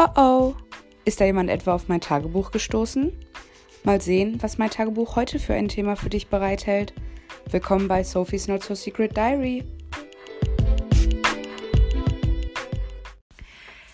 [0.00, 0.54] Oh oh,
[1.04, 3.12] ist da jemand etwa auf mein Tagebuch gestoßen?
[3.82, 6.94] Mal sehen, was mein Tagebuch heute für ein Thema für dich bereithält.
[7.50, 9.64] Willkommen bei Sophie's Not So Secret Diary.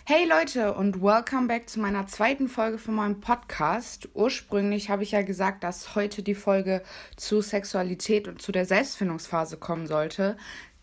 [0.05, 4.11] Hey Leute und welcome back zu meiner zweiten Folge von meinem Podcast.
[4.13, 6.83] Ursprünglich habe ich ja gesagt, dass heute die Folge
[7.17, 10.37] zu Sexualität und zu der Selbstfindungsphase kommen sollte.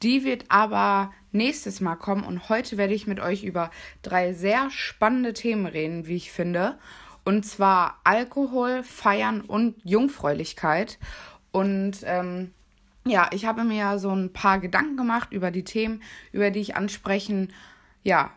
[0.04, 3.70] Die wird aber nächstes Mal kommen und heute werde ich mit euch über
[4.02, 6.78] drei sehr spannende Themen reden, wie ich finde.
[7.24, 10.98] Und zwar Alkohol, Feiern und Jungfräulichkeit.
[11.52, 12.52] Und ähm,
[13.06, 16.62] ja, ich habe mir ja so ein paar Gedanken gemacht über die Themen, über die
[16.62, 17.54] ich ansprechen
[18.02, 18.32] ja,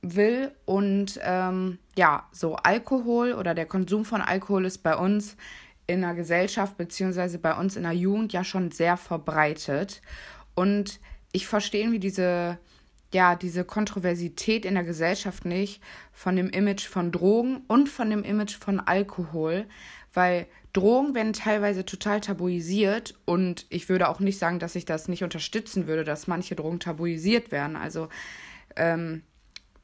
[0.00, 0.52] will.
[0.64, 5.36] Und ähm, ja, so Alkohol oder der Konsum von Alkohol ist bei uns
[5.86, 10.00] in der Gesellschaft beziehungsweise bei uns in der Jugend ja schon sehr verbreitet.
[10.54, 11.00] Und
[11.32, 12.58] ich verstehe irgendwie diese,
[13.12, 18.22] ja, diese Kontroversität in der Gesellschaft nicht von dem Image von Drogen und von dem
[18.22, 19.66] Image von Alkohol,
[20.12, 25.08] weil Drogen werden teilweise total tabuisiert und ich würde auch nicht sagen, dass ich das
[25.08, 27.76] nicht unterstützen würde, dass manche Drogen tabuisiert werden.
[27.76, 28.08] Also
[28.76, 29.22] ähm,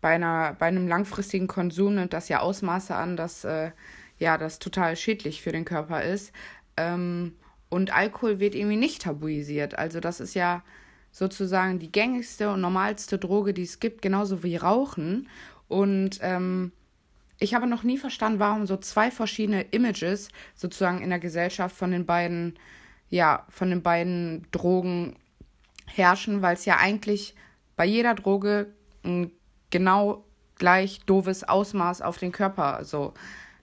[0.00, 3.72] bei, einer, bei einem langfristigen Konsum nimmt das ja Ausmaße an, dass äh,
[4.18, 6.32] ja, das total schädlich für den Körper ist.
[6.76, 7.34] Ähm,
[7.68, 9.76] und Alkohol wird irgendwie nicht tabuisiert.
[9.76, 10.62] Also das ist ja
[11.16, 15.30] sozusagen die gängigste und normalste Droge, die es gibt, genauso wie Rauchen.
[15.66, 16.72] Und ähm,
[17.38, 21.90] ich habe noch nie verstanden, warum so zwei verschiedene Images sozusagen in der Gesellschaft von
[21.90, 22.58] den beiden,
[23.08, 25.16] ja, von den beiden Drogen
[25.86, 27.34] herrschen, weil es ja eigentlich
[27.76, 29.30] bei jeder Droge ein
[29.70, 30.22] genau
[30.56, 33.14] gleich doofes Ausmaß auf den Körper so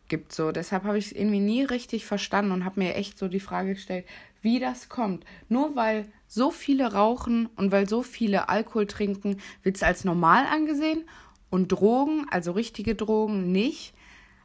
[0.08, 0.34] gibt.
[0.34, 0.52] So.
[0.52, 3.76] Deshalb habe ich es irgendwie nie richtig verstanden und habe mir echt so die Frage
[3.76, 4.08] gestellt,
[4.42, 5.23] wie das kommt.
[5.50, 10.45] Nur weil so viele rauchen und weil so viele Alkohol trinken, wird es als normal
[10.48, 11.03] angesehen
[11.52, 13.94] und Drogen, also richtige Drogen, nicht.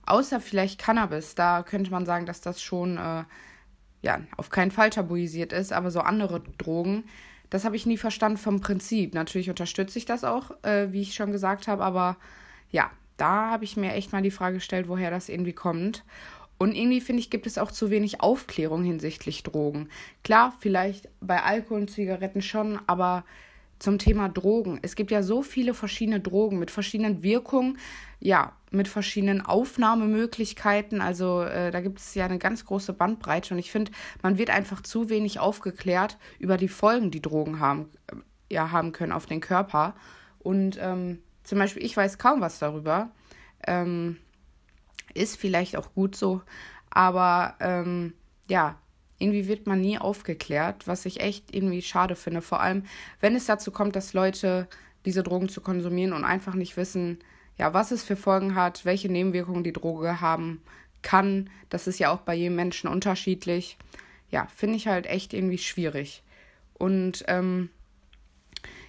[0.05, 1.35] Außer vielleicht Cannabis.
[1.35, 3.25] Da könnte man sagen, dass das schon äh,
[4.03, 7.05] ja, auf keinen Fall tabuisiert ist, aber so andere Drogen,
[7.49, 9.15] das habe ich nie verstanden vom Prinzip.
[9.15, 12.19] Natürlich unterstütze ich das auch, äh, wie ich schon gesagt habe, aber
[12.71, 16.05] ja, da habe ich mir echt mal die Frage gestellt, woher das irgendwie kommt.
[16.59, 19.89] Und irgendwie finde ich, gibt es auch zu wenig Aufklärung hinsichtlich Drogen.
[20.25, 23.25] Klar, vielleicht bei Alkohol und Zigaretten schon, aber
[23.79, 24.81] zum Thema Drogen.
[24.83, 27.79] Es gibt ja so viele verschiedene Drogen mit verschiedenen Wirkungen,
[28.21, 31.01] ja, mit verschiedenen Aufnahmemöglichkeiten.
[31.01, 33.93] Also äh, da gibt es ja eine ganz große Bandbreite und ich finde,
[34.23, 38.17] man wird einfach zu wenig aufgeklärt über die Folgen, die Drogen haben, äh,
[38.55, 39.95] ja, haben können auf den Körper.
[40.41, 43.11] Und ähm, zum Beispiel, ich weiß kaum was darüber.
[43.67, 44.17] Ähm,
[45.15, 46.43] ist vielleicht auch gut so,
[46.91, 48.15] aber ähm,
[48.49, 48.79] ja,
[49.19, 52.41] irgendwie wird man nie aufgeklärt, was ich echt irgendwie schade finde.
[52.41, 52.85] Vor allem,
[53.21, 54.69] wenn es dazu kommt, dass Leute
[55.05, 57.19] diese Drogen zu konsumieren und einfach nicht wissen,
[57.57, 60.63] ja, was es für Folgen hat, welche Nebenwirkungen die Droge haben
[61.03, 61.51] kann.
[61.69, 63.77] Das ist ja auch bei jedem Menschen unterschiedlich.
[64.31, 66.23] Ja, finde ich halt echt irgendwie schwierig.
[66.75, 67.71] Und ähm,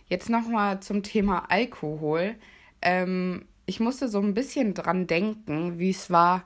[0.08, 2.36] jetzt nochmal zum Thema Alkohol.
[2.82, 6.44] Ähm, ich musste so ein bisschen dran denken, wie es war,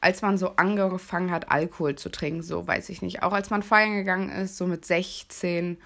[0.00, 2.42] als man so angefangen hat, Alkohol zu trinken.
[2.42, 3.22] So weiß ich nicht.
[3.22, 5.76] Auch als man feiern gegangen ist, so mit 16.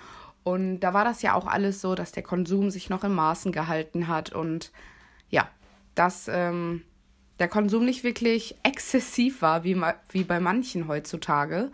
[0.44, 3.50] Und da war das ja auch alles so, dass der Konsum sich noch in Maßen
[3.50, 4.70] gehalten hat und
[5.30, 5.48] ja,
[5.96, 6.84] dass ähm,
[7.40, 11.72] der Konsum nicht wirklich exzessiv war, wie, wie bei manchen heutzutage.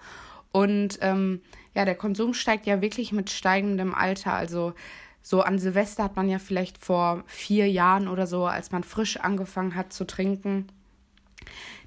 [0.51, 1.43] Und ähm,
[1.75, 4.33] ja, der Konsum steigt ja wirklich mit steigendem Alter.
[4.33, 4.73] Also
[5.25, 9.17] so an Silvester hat man ja vielleicht vor vier Jahren oder so, als man frisch
[9.17, 10.67] angefangen hat zu trinken,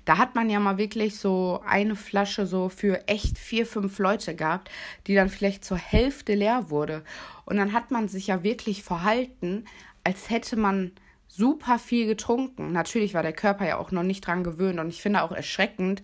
[0.05, 4.35] da hat man ja mal wirklich so eine Flasche so für echt vier, fünf Leute
[4.35, 4.71] gehabt,
[5.05, 7.03] die dann vielleicht zur Hälfte leer wurde.
[7.45, 9.65] Und dann hat man sich ja wirklich verhalten,
[10.03, 10.93] als hätte man
[11.37, 12.71] super viel getrunken.
[12.71, 16.01] Natürlich war der Körper ja auch noch nicht dran gewöhnt und ich finde auch erschreckend,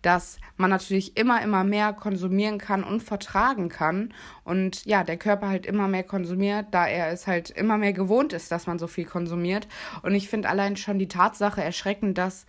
[0.00, 4.14] dass man natürlich immer, immer mehr konsumieren kann und vertragen kann
[4.44, 8.32] und ja, der Körper halt immer mehr konsumiert, da er es halt immer mehr gewohnt
[8.32, 9.66] ist, dass man so viel konsumiert.
[10.02, 12.46] Und ich finde allein schon die Tatsache erschreckend, dass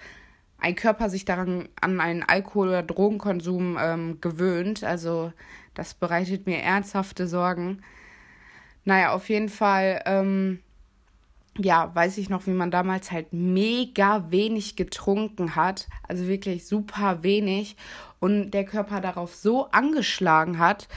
[0.59, 4.83] ein Körper sich daran an einen Alkohol- oder Drogenkonsum ähm, gewöhnt.
[4.83, 5.33] Also
[5.73, 7.81] das bereitet mir ernsthafte Sorgen.
[8.85, 10.03] Naja, auf jeden Fall.
[10.06, 10.59] Ähm,
[11.57, 17.24] ja, weiß ich noch, wie man damals halt mega wenig getrunken hat, also wirklich super
[17.24, 17.75] wenig.
[18.19, 20.88] Und der Körper darauf so angeschlagen hat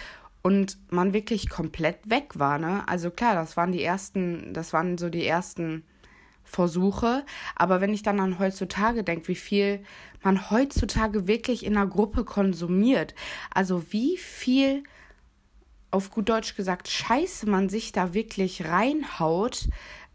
[0.43, 2.83] und man wirklich komplett weg war, ne?
[2.89, 5.85] Also klar, das waren die ersten, das waren so die ersten
[6.45, 7.25] Versuche,
[7.55, 9.83] aber wenn ich dann an heutzutage denke, wie viel
[10.23, 13.15] man heutzutage wirklich in einer Gruppe konsumiert,
[13.55, 14.83] also wie viel
[15.91, 19.69] auf gut Deutsch gesagt Scheiße man sich da wirklich reinhaut,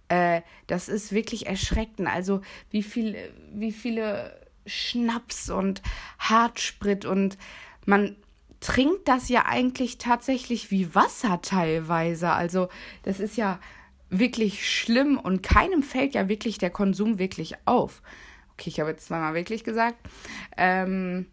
[0.07, 2.07] Äh, das ist wirklich erschreckend.
[2.07, 3.15] Also wie viel,
[3.53, 5.81] wie viele Schnaps und
[6.19, 7.37] Hartsprit und
[7.85, 8.15] man
[8.59, 12.31] trinkt das ja eigentlich tatsächlich wie Wasser teilweise.
[12.31, 12.69] Also
[13.03, 13.59] das ist ja
[14.09, 18.01] wirklich schlimm und keinem fällt ja wirklich der Konsum wirklich auf.
[18.53, 19.97] Okay, ich habe jetzt zweimal wirklich gesagt.
[20.57, 21.27] Ähm,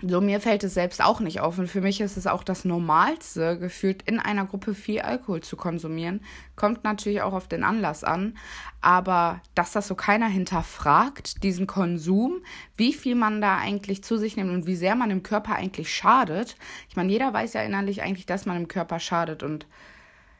[0.00, 1.58] so, mir fällt es selbst auch nicht auf.
[1.58, 5.56] Und für mich ist es auch das Normalste, gefühlt in einer Gruppe viel Alkohol zu
[5.56, 6.20] konsumieren.
[6.54, 8.38] Kommt natürlich auch auf den Anlass an.
[8.80, 12.42] Aber dass das so keiner hinterfragt, diesen Konsum,
[12.76, 15.92] wie viel man da eigentlich zu sich nimmt und wie sehr man dem Körper eigentlich
[15.92, 16.56] schadet.
[16.88, 19.42] Ich meine, jeder weiß ja innerlich eigentlich, dass man dem Körper schadet.
[19.42, 19.66] Und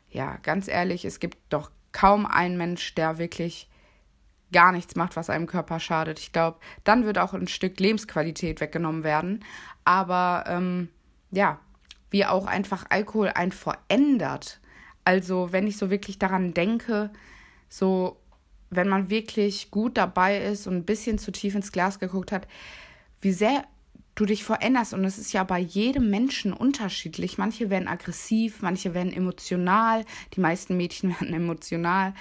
[0.08, 3.68] ja, ganz ehrlich, es gibt doch kaum einen Mensch, der wirklich
[4.52, 6.18] gar nichts macht, was einem Körper schadet.
[6.18, 9.44] Ich glaube, dann wird auch ein Stück Lebensqualität weggenommen werden.
[9.84, 10.88] Aber ähm,
[11.30, 11.60] ja,
[12.10, 14.60] wie auch einfach Alkohol einen verändert.
[15.04, 17.10] Also, wenn ich so wirklich daran denke,
[17.68, 18.20] so,
[18.70, 22.46] wenn man wirklich gut dabei ist und ein bisschen zu tief ins Glas geguckt hat,
[23.20, 23.64] wie sehr
[24.18, 24.94] du dich veränderst.
[24.94, 27.38] Und es ist ja bei jedem Menschen unterschiedlich.
[27.38, 30.04] Manche werden aggressiv, manche werden emotional.
[30.34, 32.14] Die meisten Mädchen werden emotional.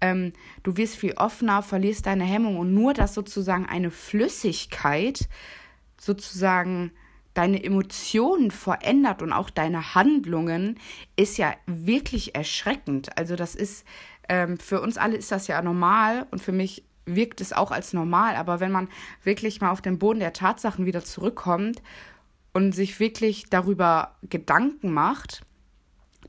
[0.00, 2.56] Ähm, du wirst viel offener, verlierst deine Hemmung.
[2.56, 5.28] Und nur, dass sozusagen eine Flüssigkeit
[6.00, 6.92] sozusagen
[7.34, 10.78] deine Emotionen verändert und auch deine Handlungen,
[11.16, 13.16] ist ja wirklich erschreckend.
[13.16, 13.84] Also das ist,
[14.28, 17.92] ähm, für uns alle ist das ja normal und für mich wirkt es auch als
[17.92, 18.88] normal, aber wenn man
[19.22, 21.82] wirklich mal auf den Boden der Tatsachen wieder zurückkommt
[22.52, 25.42] und sich wirklich darüber Gedanken macht,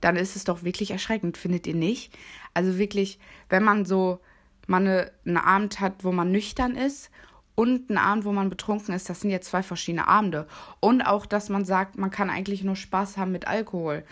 [0.02, 2.18] dann ist es doch wirklich erschreckend, findet ihr nicht?
[2.60, 4.20] Also wirklich, wenn man so
[4.68, 7.10] mal eine, einen Abend hat, wo man nüchtern ist
[7.56, 10.46] und einen Abend, wo man betrunken ist, das sind ja zwei verschiedene Abende.
[10.82, 14.04] Und auch, dass man sagt, man kann eigentlich nur Spaß haben mit Alkohol.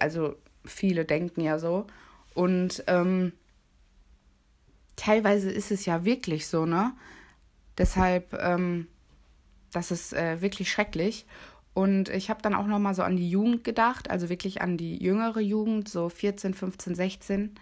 [0.00, 0.36] Also
[0.66, 1.86] viele denken ja so.
[2.34, 3.32] Und ähm,
[4.96, 6.92] teilweise ist es ja wirklich so, ne?
[7.78, 8.86] Deshalb, ähm,
[9.72, 11.24] das ist äh, wirklich schrecklich.
[11.78, 14.76] Und ich habe dann auch noch mal so an die Jugend gedacht, also wirklich an
[14.76, 17.54] die jüngere Jugend, so 14, 15, 16.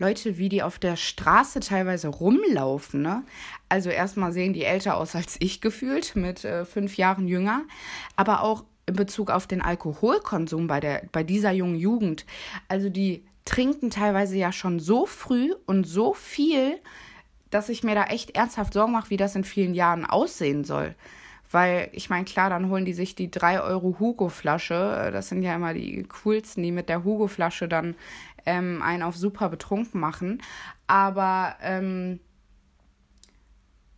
[0.00, 3.22] Leute, wie die auf der Straße teilweise rumlaufen, ne?
[3.68, 7.62] Also erstmal sehen die älter aus als ich gefühlt, mit äh, fünf Jahren jünger,
[8.16, 12.26] aber auch in Bezug auf den Alkoholkonsum bei, der, bei dieser jungen Jugend.
[12.66, 16.80] Also die trinken teilweise ja schon so früh und so viel,
[17.50, 20.96] dass ich mir da echt ernsthaft Sorgen mache, wie das in vielen Jahren aussehen soll.
[21.56, 25.08] Weil ich meine, klar, dann holen die sich die 3 Euro Hugo-Flasche.
[25.10, 27.94] Das sind ja immer die coolsten, die mit der Hugo-Flasche dann
[28.44, 30.42] ähm, einen auf super betrunken machen.
[30.86, 32.20] Aber ähm,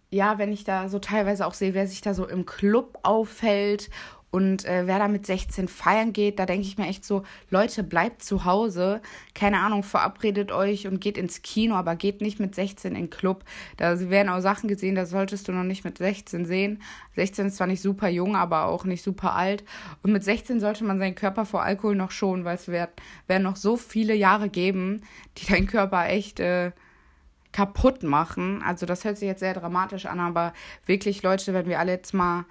[0.08, 3.90] ja, wenn ich da so teilweise auch sehe, wer sich da so im Club aufhält
[4.30, 7.82] und äh, wer da mit 16 feiern geht, da denke ich mir echt so, Leute,
[7.82, 9.00] bleibt zu Hause.
[9.34, 13.10] Keine Ahnung, verabredet euch und geht ins Kino, aber geht nicht mit 16 in den
[13.10, 13.44] Club.
[13.78, 16.82] Da werden auch Sachen gesehen, da solltest du noch nicht mit 16 sehen.
[17.16, 19.64] 16 ist zwar nicht super jung, aber auch nicht super alt.
[20.02, 22.90] Und mit 16 sollte man seinen Körper vor Alkohol noch schonen, weil es wird,
[23.28, 25.02] werden noch so viele Jahre geben,
[25.38, 26.40] die deinen Körper echt...
[26.40, 26.72] Äh,
[27.50, 28.62] kaputt machen.
[28.62, 30.52] Also das hört sich jetzt sehr dramatisch an, aber
[30.84, 32.44] wirklich Leute, wenn wir alle jetzt mal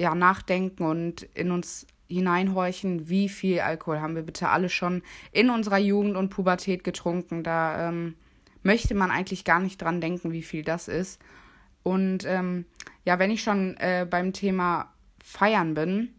[0.00, 5.50] ja, nachdenken und in uns hineinhorchen, wie viel Alkohol haben wir bitte alle schon in
[5.50, 7.44] unserer Jugend und Pubertät getrunken.
[7.44, 8.16] Da ähm,
[8.62, 11.20] möchte man eigentlich gar nicht dran denken, wie viel das ist.
[11.82, 12.64] Und ähm,
[13.04, 14.92] ja, wenn ich schon äh, beim Thema
[15.22, 16.14] Feiern bin,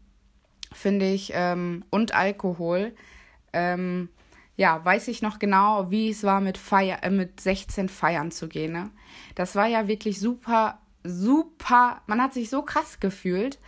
[0.71, 2.93] finde ich, ähm, und Alkohol,
[3.51, 4.09] ähm,
[4.55, 8.47] ja, weiß ich noch genau, wie es war, mit, Feier, äh, mit 16 feiern zu
[8.47, 8.73] gehen.
[8.73, 8.91] Ne?
[9.33, 13.59] Das war ja wirklich super super, man hat sich so krass gefühlt.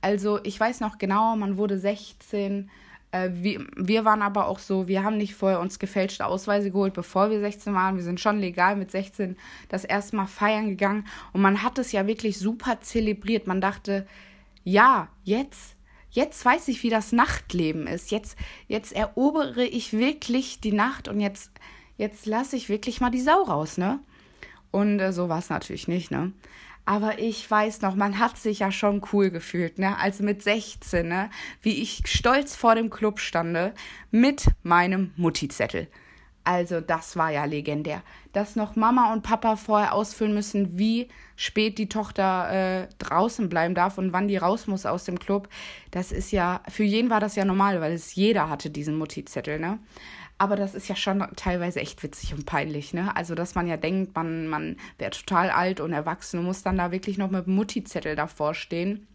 [0.00, 2.70] Also ich weiß noch genau, man wurde 16.
[3.12, 6.94] Äh, wir, wir waren aber auch so, wir haben nicht vorher uns gefälschte Ausweise geholt,
[6.94, 7.96] bevor wir 16 waren.
[7.96, 9.36] Wir sind schon legal mit 16
[9.68, 11.06] das erste Mal feiern gegangen.
[11.32, 13.46] Und man hat es ja wirklich super zelebriert.
[13.46, 14.06] Man dachte,
[14.64, 15.76] ja, jetzt
[16.12, 18.10] jetzt weiß ich, wie das Nachtleben ist.
[18.10, 18.36] Jetzt,
[18.68, 21.50] jetzt erobere ich wirklich die Nacht und jetzt,
[21.96, 23.98] jetzt lasse ich wirklich mal die Sau raus, ne?
[24.70, 26.32] Und äh, so war es natürlich nicht, ne?
[26.84, 29.96] Aber ich weiß noch, man hat sich ja schon cool gefühlt, ne?
[29.98, 31.30] Also mit 16, ne?
[31.60, 33.72] Wie ich stolz vor dem Club stande
[34.10, 35.88] mit meinem Mutti-Zettel.
[36.44, 38.02] Also das war ja legendär.
[38.32, 43.76] Dass noch Mama und Papa vorher ausfüllen müssen, wie spät die Tochter äh, draußen bleiben
[43.76, 45.48] darf und wann die raus muss aus dem Club.
[45.92, 49.60] Das ist ja, für jeden war das ja normal, weil es jeder hatte diesen Mutti-Zettel,
[49.60, 49.78] ne?
[50.42, 53.14] Aber das ist ja schon teilweise echt witzig und peinlich, ne?
[53.14, 56.78] Also, dass man ja denkt, man, man wäre total alt und erwachsen und muss dann
[56.78, 59.06] da wirklich noch mit Mutti-Zettel davor stehen.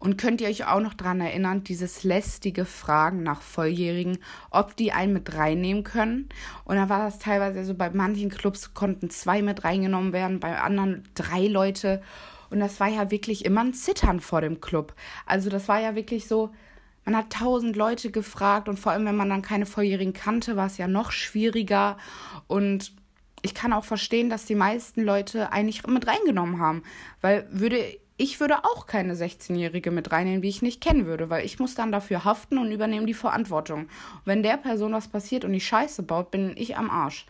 [0.00, 4.18] Und könnt ihr euch auch noch daran erinnern, dieses lästige Fragen nach Volljährigen,
[4.50, 6.28] ob die einen mit reinnehmen können?
[6.64, 10.58] Und da war das teilweise so, bei manchen Clubs konnten zwei mit reingenommen werden, bei
[10.58, 12.02] anderen drei Leute.
[12.50, 14.92] Und das war ja wirklich immer ein Zittern vor dem Club.
[15.24, 16.50] Also das war ja wirklich so,
[17.06, 20.66] man hat tausend Leute gefragt und vor allem, wenn man dann keine Volljährigen kannte, war
[20.66, 21.96] es ja noch schwieriger.
[22.48, 22.92] Und
[23.42, 26.82] ich kann auch verstehen, dass die meisten Leute eigentlich mit reingenommen haben.
[27.20, 27.78] Weil würde
[28.18, 31.74] ich würde auch keine 16-Jährige mit reinnehmen, die ich nicht kennen würde, weil ich muss
[31.74, 33.82] dann dafür haften und übernehme die Verantwortung.
[33.82, 37.26] Und wenn der Person was passiert und die Scheiße baut, bin ich am Arsch.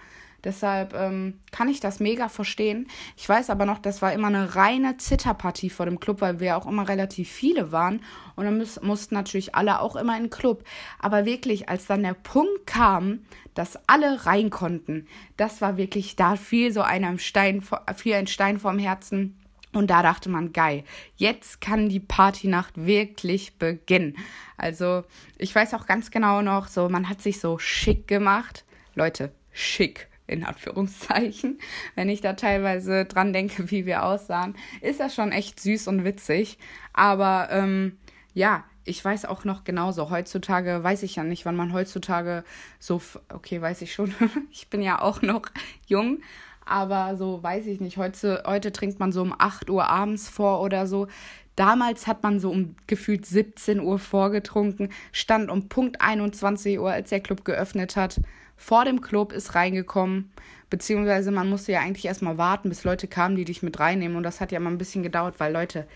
[0.47, 2.87] Deshalb ähm, kann ich das mega verstehen.
[3.17, 6.57] Ich weiß aber noch, das war immer eine reine Zitterpartie vor dem Club, weil wir
[6.57, 8.01] auch immer relativ viele waren.
[8.37, 10.63] Und dann müß, mussten natürlich alle auch immer in den Club.
[11.01, 13.23] Aber wirklich, als dann der Punkt kam,
[13.55, 17.61] dass alle rein konnten, das war wirklich, da fiel so einer Stein,
[17.97, 19.37] fiel ein Stein vorm Herzen
[19.73, 20.85] und da dachte man, geil,
[21.17, 24.17] jetzt kann die Partynacht wirklich beginnen.
[24.57, 25.03] Also,
[25.39, 28.65] ich weiß auch ganz genau noch, so, man hat sich so schick gemacht.
[28.95, 31.59] Leute, schick in Anführungszeichen.
[31.95, 36.05] Wenn ich da teilweise dran denke, wie wir aussahen, ist das schon echt süß und
[36.05, 36.59] witzig.
[36.93, 37.99] Aber ähm,
[38.35, 40.11] ja, ich weiß auch noch genauso.
[40.11, 42.45] Heutzutage weiß ich ja nicht, wann man heutzutage
[42.79, 43.03] so,
[43.33, 44.15] okay, weiß ich schon.
[44.51, 45.43] ich bin ja auch noch
[45.87, 46.21] jung,
[46.65, 47.97] aber so weiß ich nicht.
[47.97, 51.09] Heute, heute trinkt man so um 8 Uhr abends vor oder so.
[51.57, 57.09] Damals hat man so um gefühlt 17 Uhr vorgetrunken, stand um Punkt 21 Uhr, als
[57.09, 58.21] der Club geöffnet hat.
[58.57, 60.33] Vor dem Club ist reingekommen,
[60.71, 64.17] beziehungsweise man musste ja eigentlich erstmal warten, bis Leute kamen, die dich mit reinnehmen.
[64.17, 65.87] Und das hat ja mal ein bisschen gedauert, weil Leute,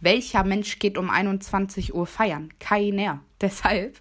[0.00, 2.52] welcher Mensch geht um 21 Uhr feiern?
[2.60, 3.20] Keiner.
[3.40, 3.98] Deshalb.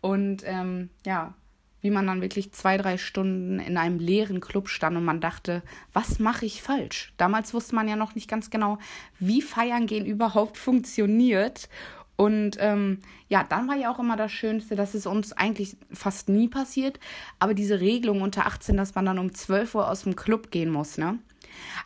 [0.00, 1.34] Und ähm, ja,
[1.80, 5.62] wie man dann wirklich zwei, drei Stunden in einem leeren Club stand und man dachte,
[5.92, 7.12] was mache ich falsch?
[7.16, 8.78] Damals wusste man ja noch nicht ganz genau,
[9.18, 11.68] wie Feiern gehen überhaupt funktioniert.
[12.16, 16.28] Und ähm, ja, dann war ja auch immer das Schönste, dass es uns eigentlich fast
[16.28, 16.98] nie passiert,
[17.38, 20.70] aber diese Regelung unter 18, dass man dann um 12 Uhr aus dem Club gehen
[20.70, 21.18] muss, ne?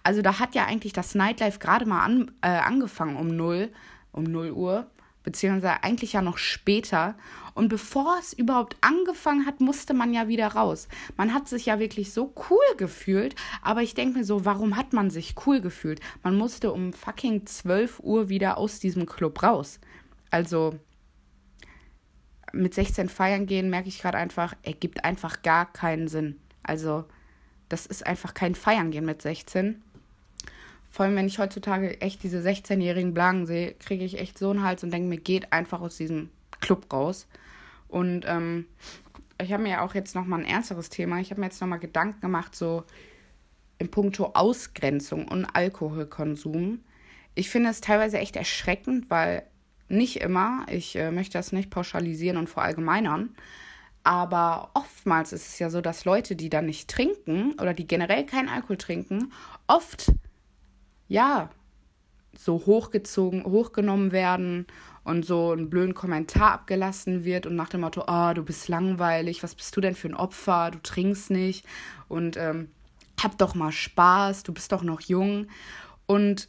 [0.03, 3.71] Also da hat ja eigentlich das Nightlife gerade mal an, äh, angefangen um 0,
[4.13, 4.87] um 0 Uhr
[5.23, 7.15] beziehungsweise eigentlich ja noch später.
[7.55, 10.89] Und bevor es überhaupt angefangen hat, musste man ja wieder raus.
[11.17, 14.93] Man hat sich ja wirklich so cool gefühlt, aber ich denke mir so, warum hat
[14.93, 16.01] man sich cool gefühlt?
[16.23, 19.79] Man musste um fucking 12 Uhr wieder aus diesem Club raus.
[20.31, 20.79] Also
[22.53, 26.41] mit 16 feiern gehen, merke ich gerade einfach, ergibt einfach gar keinen Sinn.
[26.63, 27.05] Also
[27.69, 29.83] das ist einfach kein Feiern gehen mit 16.
[30.91, 34.65] Vor allem, wenn ich heutzutage echt diese 16-jährigen Blagen sehe, kriege ich echt so einen
[34.65, 37.29] Hals und denke mir, geht einfach aus diesem Club raus.
[37.87, 38.67] Und ähm,
[39.41, 41.21] ich habe mir auch jetzt nochmal ein ernsteres Thema.
[41.21, 42.85] Ich habe mir jetzt nochmal Gedanken gemacht, so
[43.79, 46.81] in puncto Ausgrenzung und Alkoholkonsum.
[47.37, 49.45] Ich finde es teilweise echt erschreckend, weil
[49.91, 53.35] nicht immer, ich äh, möchte das nicht pauschalisieren und verallgemeinern,
[54.03, 58.25] aber oftmals ist es ja so, dass Leute, die dann nicht trinken oder die generell
[58.25, 59.33] keinen Alkohol trinken,
[59.67, 60.13] oft
[61.09, 61.51] ja,
[62.39, 64.67] so hochgezogen, hochgenommen werden
[65.05, 69.43] und so einen blöden Kommentar abgelassen wird und nach dem Motto, oh, du bist langweilig,
[69.43, 71.67] was bist du denn für ein Opfer, du trinkst nicht.
[72.09, 72.71] Und ähm,
[73.21, 75.49] hab doch mal Spaß, du bist doch noch jung.
[76.07, 76.49] Und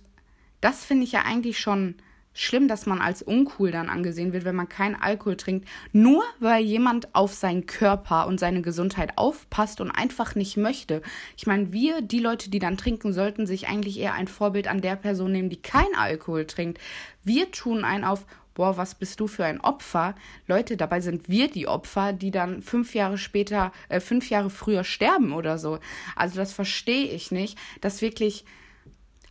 [0.61, 1.95] das finde ich ja eigentlich schon
[2.33, 6.63] schlimm, dass man als uncool dann angesehen wird, wenn man keinen Alkohol trinkt, nur weil
[6.63, 11.01] jemand auf seinen Körper und seine Gesundheit aufpasst und einfach nicht möchte.
[11.35, 14.81] Ich meine, wir, die Leute, die dann trinken, sollten sich eigentlich eher ein Vorbild an
[14.81, 16.79] der Person nehmen, die keinen Alkohol trinkt.
[17.23, 20.15] Wir tun einen auf, boah, was bist du für ein Opfer?
[20.47, 24.83] Leute, dabei sind wir die Opfer, die dann fünf Jahre später, äh, fünf Jahre früher
[24.83, 25.79] sterben oder so.
[26.15, 28.45] Also das verstehe ich nicht, dass wirklich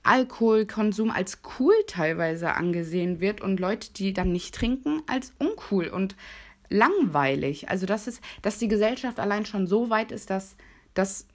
[0.03, 6.17] Alkoholkonsum als cool teilweise angesehen wird und Leute, die dann nicht trinken, als uncool und
[6.69, 7.69] langweilig.
[7.69, 10.57] Also das ist, dass die Gesellschaft allein schon so weit ist, dass,
[10.95, 11.27] dass,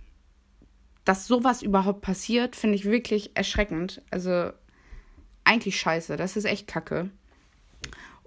[1.04, 4.02] dass sowas überhaupt passiert, finde ich wirklich erschreckend.
[4.10, 4.52] Also
[5.44, 6.18] eigentlich scheiße.
[6.18, 7.12] Das ist echt kacke.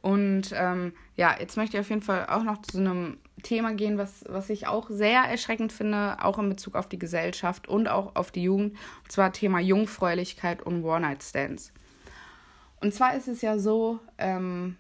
[0.01, 3.99] Und ähm, ja, jetzt möchte ich auf jeden Fall auch noch zu einem Thema gehen,
[3.99, 8.17] was, was ich auch sehr erschreckend finde, auch in Bezug auf die Gesellschaft und auch
[8.17, 8.73] auf die Jugend.
[9.03, 11.73] Und zwar Thema Jungfräulichkeit und One-Night-Stands.
[12.81, 14.77] Und zwar ist es ja so, ähm,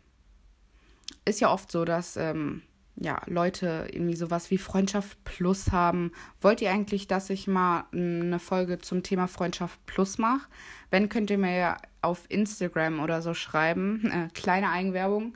[1.24, 2.62] ist ja oft so, dass ähm,
[3.00, 6.12] ja, Leute irgendwie sowas wie Freundschaft Plus haben.
[6.40, 10.46] Wollt ihr eigentlich, dass ich mal eine Folge zum Thema Freundschaft Plus mache?
[10.90, 14.10] Wenn, könnt ihr mir ja auf Instagram oder so schreiben.
[14.10, 15.34] Äh, kleine Eigenwerbung.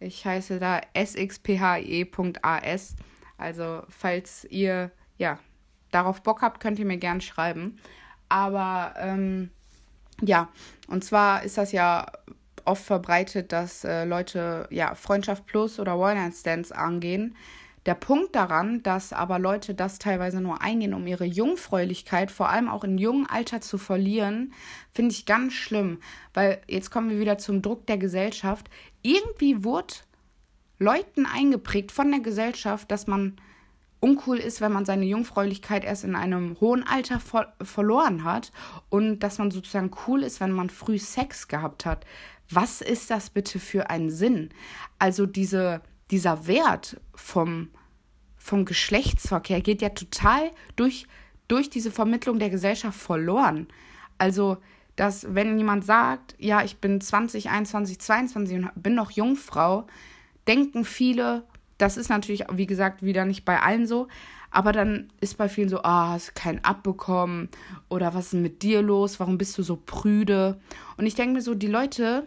[0.00, 1.76] Ich heiße da sxphe.as.
[3.36, 5.38] Also, falls ihr ja
[5.90, 7.78] darauf Bock habt, könnt ihr mir gern schreiben.
[8.28, 9.50] Aber ähm,
[10.20, 10.48] ja,
[10.88, 12.06] und zwar ist das ja
[12.64, 17.34] oft verbreitet, dass äh, Leute ja Freundschaft Plus oder One-Night-Stands angehen.
[17.86, 22.68] Der Punkt daran, dass aber Leute das teilweise nur eingehen, um ihre Jungfräulichkeit vor allem
[22.68, 24.52] auch in jungem Alter zu verlieren,
[24.92, 26.00] finde ich ganz schlimm.
[26.34, 28.68] Weil jetzt kommen wir wieder zum Druck der Gesellschaft.
[29.02, 29.94] Irgendwie wurde
[30.78, 33.36] Leuten eingeprägt von der Gesellschaft, dass man
[34.00, 38.52] uncool ist, wenn man seine Jungfräulichkeit erst in einem hohen Alter ver verloren hat
[38.90, 42.06] und dass man sozusagen cool ist, wenn man früh Sex gehabt hat.
[42.50, 44.50] Was ist das bitte für ein Sinn?
[44.98, 47.68] Also diese, dieser Wert vom,
[48.36, 51.06] vom Geschlechtsverkehr geht ja total durch,
[51.48, 53.68] durch diese Vermittlung der Gesellschaft verloren.
[54.16, 54.58] Also,
[54.96, 59.86] dass wenn jemand sagt, ja, ich bin 20, 21, 22 und bin noch Jungfrau,
[60.48, 61.44] denken viele,
[61.76, 64.08] das ist natürlich, wie gesagt, wieder nicht bei allen so.
[64.50, 67.50] Aber dann ist bei vielen so, ah, hast keinen abbekommen
[67.88, 69.20] oder was ist mit dir los?
[69.20, 70.58] Warum bist du so prüde?
[70.96, 72.26] Und ich denke mir so, die Leute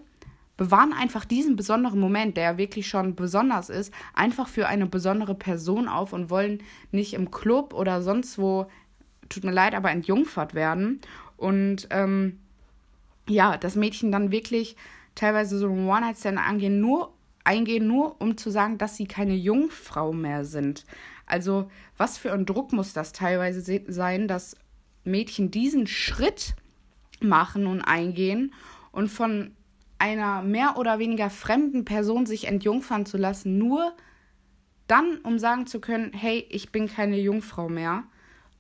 [0.62, 5.34] bewahren einfach diesen besonderen Moment, der ja wirklich schon besonders ist, einfach für eine besondere
[5.34, 8.68] Person auf und wollen nicht im Club oder sonst wo,
[9.28, 11.02] tut mir leid, aber entjungfert werden.
[11.36, 12.38] Und ähm,
[13.28, 14.76] ja, das Mädchen dann wirklich
[15.16, 17.12] teilweise so ein One-Night-Stand angehen, nur
[17.44, 20.86] eingehen, nur um zu sagen, dass sie keine Jungfrau mehr sind.
[21.26, 24.56] Also was für ein Druck muss das teilweise sein, dass
[25.06, 26.54] Mädchen diesen Schritt
[27.20, 28.54] machen und eingehen
[28.92, 29.56] und von
[30.02, 33.96] einer mehr oder weniger fremden Person sich entjungfern zu lassen, nur
[34.88, 38.04] dann, um sagen zu können, hey, ich bin keine Jungfrau mehr.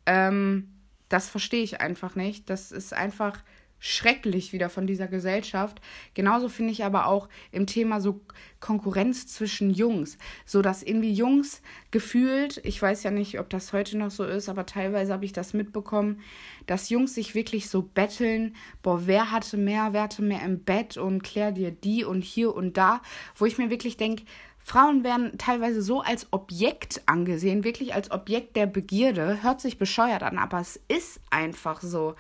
[0.06, 0.70] Ähm,
[1.10, 2.48] das verstehe ich einfach nicht.
[2.52, 3.40] Das ist einfach
[3.84, 5.82] schrecklich wieder von dieser Gesellschaft.
[6.14, 8.22] Genauso finde ich aber auch im Thema so
[8.60, 13.98] Konkurrenz zwischen Jungs, so dass irgendwie Jungs gefühlt, ich weiß ja nicht, ob das heute
[13.98, 16.22] noch so ist, aber teilweise habe ich das mitbekommen,
[16.68, 20.98] dass Jungs sich wirklich so betteln, boah, wer hatte mehr, wer hatte mehr im Bett
[20.98, 23.02] und klär dir die und hier und da,
[23.36, 24.26] wo ich mir wirklich denke,
[24.64, 29.42] Frauen werden teilweise so als Objekt angesehen, wirklich als Objekt der Begierde.
[29.44, 32.16] Hört sich bescheuert an, aber es ist einfach so.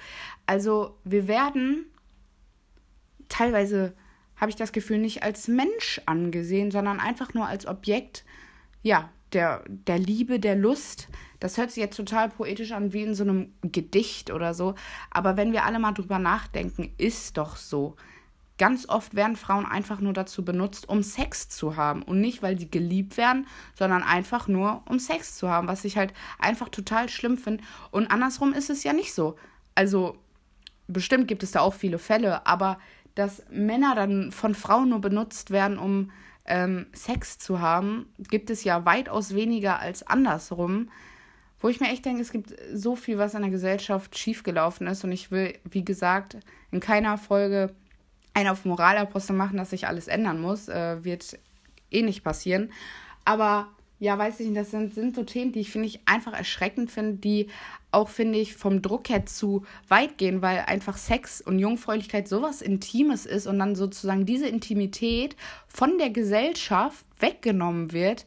[0.45, 1.86] Also wir werden
[3.30, 3.93] teilweise,
[4.36, 8.25] habe ich das Gefühl, nicht als Mensch angesehen, sondern einfach nur als Objekt,
[8.82, 11.08] ja, der, der Liebe, der Lust.
[11.39, 14.75] Das hört sich jetzt total poetisch an, wie in so einem Gedicht oder so.
[15.10, 17.95] Aber wenn wir alle mal drüber nachdenken, ist doch so.
[18.62, 22.04] Ganz oft werden Frauen einfach nur dazu benutzt, um Sex zu haben.
[22.04, 25.67] Und nicht, weil sie geliebt werden, sondern einfach nur, um Sex zu haben.
[25.67, 27.63] Was ich halt einfach total schlimm finde.
[27.89, 29.36] Und andersrum ist es ja nicht so.
[29.74, 30.15] Also,
[30.86, 32.78] bestimmt gibt es da auch viele Fälle, aber
[33.15, 36.12] dass Männer dann von Frauen nur benutzt werden, um
[36.45, 40.91] ähm, Sex zu haben, gibt es ja weitaus weniger als andersrum.
[41.62, 45.04] Wo ich mir echt denke, es gibt so viel, was in der Gesellschaft schiefgelaufen ist.
[45.04, 46.38] Und ich will, wie gesagt,
[46.69, 47.74] in keiner Folge
[48.34, 50.70] einen auf Moralapostel machen, dass sich alles ändern muss.
[50.70, 51.38] Äh, wird
[51.91, 52.72] eh nicht passieren.
[53.26, 53.67] Aber
[54.00, 56.89] ja, weiß ich nicht, das sind, sind so Themen, die ich finde ich einfach erschreckend
[56.89, 57.50] finde, die
[57.91, 62.63] auch, finde ich, vom Druck her zu weit gehen, weil einfach Sex und Jungfräulichkeit sowas
[62.63, 65.36] Intimes ist und dann sozusagen diese Intimität
[65.67, 68.26] von der Gesellschaft weggenommen wird,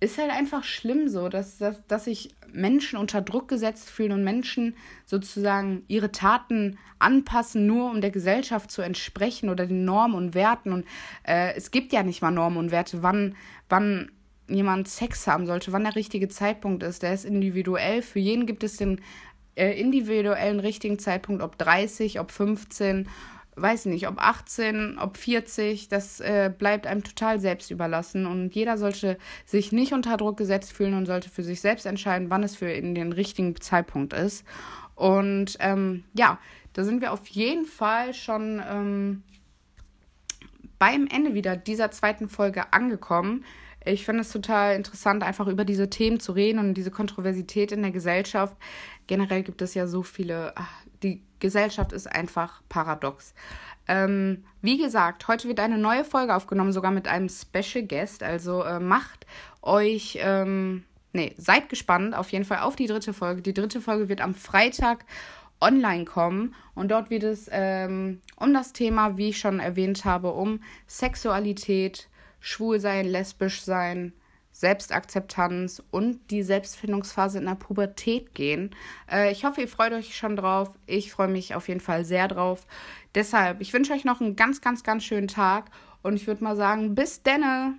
[0.00, 4.24] ist halt einfach schlimm so, dass, dass, dass sich Menschen unter Druck gesetzt fühlen und
[4.24, 10.34] Menschen sozusagen ihre Taten anpassen, nur um der Gesellschaft zu entsprechen oder den Normen und
[10.34, 10.72] Werten.
[10.72, 10.86] Und
[11.24, 13.34] äh, es gibt ja nicht mal Normen und Werte, wann,
[13.68, 14.10] wann
[14.48, 17.02] jemand Sex haben sollte, wann der richtige Zeitpunkt ist.
[17.02, 18.02] Der ist individuell.
[18.02, 19.00] Für jeden gibt es den
[19.56, 23.08] äh, individuellen richtigen Zeitpunkt, ob 30, ob 15
[23.56, 28.26] weiß nicht, ob 18, ob 40, das äh, bleibt einem total selbst überlassen.
[28.26, 32.30] Und jeder sollte sich nicht unter Druck gesetzt fühlen und sollte für sich selbst entscheiden,
[32.30, 34.44] wann es für ihn den richtigen Zeitpunkt ist.
[34.94, 36.38] Und ähm, ja,
[36.72, 39.22] da sind wir auf jeden Fall schon ähm,
[40.78, 43.44] beim Ende wieder dieser zweiten Folge angekommen.
[43.84, 47.82] Ich finde es total interessant, einfach über diese Themen zu reden und diese Kontroversität in
[47.82, 48.56] der Gesellschaft.
[49.06, 53.34] Generell gibt es ja so viele, ach, die Gesellschaft ist einfach paradox.
[53.86, 58.22] Ähm, wie gesagt, heute wird eine neue Folge aufgenommen, sogar mit einem Special Guest.
[58.22, 59.26] Also äh, macht
[59.60, 63.42] euch, ähm, nee, seid gespannt auf jeden Fall auf die dritte Folge.
[63.42, 65.04] Die dritte Folge wird am Freitag
[65.60, 70.32] online kommen und dort wird es ähm, um das Thema, wie ich schon erwähnt habe,
[70.32, 72.08] um Sexualität,
[72.40, 74.12] schwul sein, lesbisch sein,
[74.54, 78.70] Selbstakzeptanz und die Selbstfindungsphase in der Pubertät gehen.
[79.10, 80.70] Äh, ich hoffe, ihr freut euch schon drauf.
[80.86, 82.66] Ich freue mich auf jeden Fall sehr drauf.
[83.14, 85.70] Deshalb, ich wünsche euch noch einen ganz, ganz, ganz schönen Tag
[86.02, 87.78] und ich würde mal sagen, bis denne!